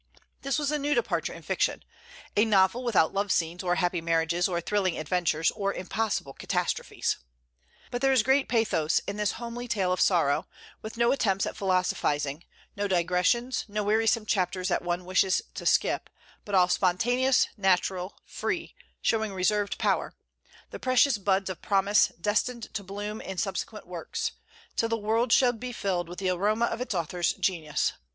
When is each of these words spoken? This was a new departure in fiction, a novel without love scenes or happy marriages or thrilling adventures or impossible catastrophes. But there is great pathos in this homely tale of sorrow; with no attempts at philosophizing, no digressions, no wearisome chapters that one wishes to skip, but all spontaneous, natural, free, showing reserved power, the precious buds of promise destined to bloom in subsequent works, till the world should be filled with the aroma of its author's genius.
This 0.41 0.57
was 0.57 0.71
a 0.71 0.79
new 0.79 0.95
departure 0.95 1.31
in 1.31 1.43
fiction, 1.43 1.83
a 2.35 2.43
novel 2.43 2.83
without 2.83 3.13
love 3.13 3.31
scenes 3.31 3.61
or 3.61 3.75
happy 3.75 4.01
marriages 4.01 4.47
or 4.47 4.59
thrilling 4.59 4.97
adventures 4.97 5.51
or 5.51 5.71
impossible 5.71 6.33
catastrophes. 6.33 7.17
But 7.91 8.01
there 8.01 8.11
is 8.11 8.23
great 8.23 8.49
pathos 8.49 8.97
in 9.05 9.17
this 9.17 9.33
homely 9.33 9.67
tale 9.67 9.93
of 9.93 10.01
sorrow; 10.01 10.47
with 10.81 10.97
no 10.97 11.11
attempts 11.11 11.45
at 11.45 11.55
philosophizing, 11.55 12.45
no 12.75 12.87
digressions, 12.87 13.63
no 13.67 13.83
wearisome 13.83 14.25
chapters 14.25 14.69
that 14.69 14.81
one 14.81 15.05
wishes 15.05 15.39
to 15.53 15.67
skip, 15.67 16.09
but 16.45 16.55
all 16.55 16.67
spontaneous, 16.67 17.45
natural, 17.55 18.17
free, 18.25 18.73
showing 19.03 19.31
reserved 19.35 19.77
power, 19.77 20.15
the 20.71 20.79
precious 20.79 21.19
buds 21.19 21.47
of 21.47 21.61
promise 21.61 22.07
destined 22.19 22.73
to 22.73 22.81
bloom 22.83 23.21
in 23.21 23.37
subsequent 23.37 23.85
works, 23.85 24.31
till 24.75 24.89
the 24.89 24.97
world 24.97 25.31
should 25.31 25.59
be 25.59 25.71
filled 25.71 26.09
with 26.09 26.17
the 26.17 26.31
aroma 26.31 26.65
of 26.65 26.81
its 26.81 26.95
author's 26.95 27.33
genius. 27.33 27.93